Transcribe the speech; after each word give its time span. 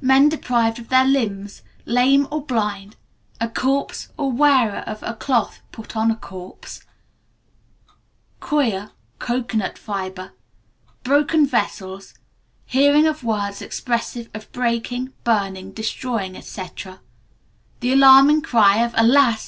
Men 0.00 0.28
deprived 0.28 0.80
of 0.80 0.88
their 0.88 1.04
limbs, 1.04 1.62
lame 1.86 2.26
or 2.32 2.44
blind, 2.44 2.96
a 3.40 3.48
corpse 3.48 4.08
or 4.16 4.32
wearer 4.32 4.80
of 4.88 5.04
a 5.04 5.14
cloth 5.14 5.60
put 5.70 5.94
on 5.94 6.10
a 6.10 6.16
corpse, 6.16 6.80
coir 8.40 8.90
(cocoanut 9.20 9.78
fibre), 9.78 10.32
broken 11.04 11.46
vessels, 11.46 12.14
hearing 12.66 13.06
of 13.06 13.22
words 13.22 13.62
expressive 13.62 14.28
of 14.34 14.50
breaking, 14.50 15.12
burning, 15.22 15.70
destroying, 15.70 16.36
etc.; 16.36 16.98
the 17.78 17.92
alarming 17.92 18.42
cry 18.42 18.78
of 18.78 18.92
alas! 18.96 19.36